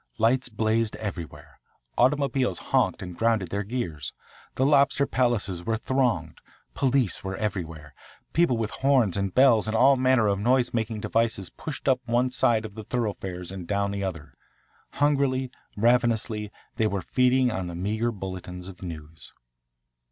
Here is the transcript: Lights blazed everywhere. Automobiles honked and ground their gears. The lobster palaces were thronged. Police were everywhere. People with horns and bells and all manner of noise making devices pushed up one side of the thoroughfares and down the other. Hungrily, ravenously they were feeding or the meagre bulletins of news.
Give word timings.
Lights 0.17 0.49
blazed 0.49 0.95
everywhere. 0.95 1.59
Automobiles 1.95 2.57
honked 2.73 3.03
and 3.03 3.15
ground 3.15 3.43
their 3.43 3.61
gears. 3.61 4.13
The 4.55 4.65
lobster 4.65 5.05
palaces 5.05 5.63
were 5.63 5.77
thronged. 5.77 6.39
Police 6.73 7.23
were 7.23 7.37
everywhere. 7.37 7.93
People 8.33 8.57
with 8.57 8.71
horns 8.71 9.15
and 9.15 9.31
bells 9.31 9.67
and 9.67 9.77
all 9.77 9.97
manner 9.97 10.25
of 10.25 10.39
noise 10.39 10.73
making 10.73 11.01
devices 11.01 11.51
pushed 11.51 11.87
up 11.87 11.99
one 12.05 12.31
side 12.31 12.65
of 12.65 12.73
the 12.73 12.83
thoroughfares 12.83 13.51
and 13.51 13.67
down 13.67 13.91
the 13.91 14.03
other. 14.03 14.33
Hungrily, 14.93 15.51
ravenously 15.77 16.51
they 16.77 16.87
were 16.87 17.03
feeding 17.03 17.51
or 17.51 17.63
the 17.63 17.75
meagre 17.75 18.11
bulletins 18.11 18.67
of 18.67 18.81
news. 18.81 19.33